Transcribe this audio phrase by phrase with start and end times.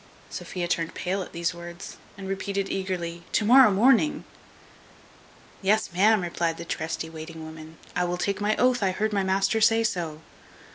[0.31, 4.23] Sophia turned pale at these words, and repeated eagerly, "To morrow morning!"
[5.61, 9.21] "Yes, ma'am," replied the trusty waiting woman, "I will take my oath I heard my
[9.21, 10.21] master say so."